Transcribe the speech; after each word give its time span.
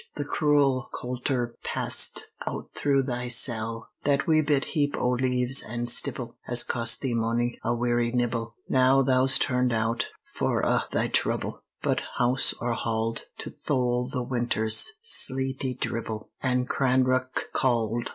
the 0.15 0.25
cruel 0.25 0.89
coulter 0.99 1.53
passed 1.63 2.25
Out 2.47 2.71
through 2.73 3.03
thy 3.03 3.27
cell. 3.27 3.89
That 4.03 4.25
wee 4.25 4.41
bit 4.41 4.65
heap 4.65 4.97
o' 4.97 5.11
leaves 5.11 5.61
an' 5.61 5.85
stibble 5.85 6.37
Has 6.45 6.63
cost 6.63 7.01
thee 7.01 7.13
mony 7.13 7.59
a 7.63 7.75
weary 7.75 8.11
nibble! 8.11 8.55
Now 8.67 9.03
thou's 9.03 9.37
turned 9.37 9.71
out, 9.71 10.09
for 10.33 10.61
a' 10.61 10.87
thy 10.89 11.07
trouble, 11.07 11.61
But 11.83 12.01
house 12.17 12.55
or 12.59 12.73
hald, 12.73 13.25
To 13.41 13.51
thole 13.51 14.07
the 14.07 14.23
winter's 14.23 14.91
sleety 15.01 15.75
dribble, 15.75 16.31
An 16.41 16.65
cranreuch 16.65 17.51
cauld! 17.53 18.09